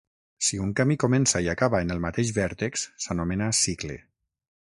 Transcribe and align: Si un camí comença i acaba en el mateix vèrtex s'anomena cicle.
Si 0.45 0.57
un 0.61 0.71
camí 0.79 0.95
comença 1.03 1.41
i 1.47 1.51
acaba 1.53 1.81
en 1.87 1.95
el 1.97 2.01
mateix 2.07 2.33
vèrtex 2.39 2.87
s'anomena 3.07 3.51
cicle. 3.63 4.01